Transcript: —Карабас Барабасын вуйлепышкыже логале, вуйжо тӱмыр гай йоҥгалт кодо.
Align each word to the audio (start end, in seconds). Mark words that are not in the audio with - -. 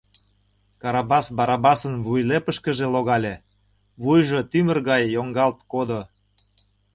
—Карабас 0.81 1.25
Барабасын 1.37 1.93
вуйлепышкыже 2.05 2.85
логале, 2.93 3.35
вуйжо 4.01 4.39
тӱмыр 4.51 4.77
гай 4.89 5.03
йоҥгалт 5.15 5.59
кодо. 5.71 6.01